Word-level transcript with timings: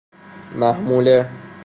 محموله 0.59 1.29